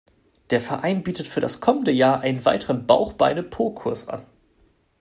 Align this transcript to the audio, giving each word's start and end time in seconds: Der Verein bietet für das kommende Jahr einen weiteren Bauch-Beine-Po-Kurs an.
Der 0.49 0.59
Verein 0.61 1.03
bietet 1.03 1.27
für 1.27 1.41
das 1.41 1.61
kommende 1.61 1.91
Jahr 1.91 2.21
einen 2.21 2.43
weiteren 2.43 2.87
Bauch-Beine-Po-Kurs 2.87 4.07
an. 4.09 4.25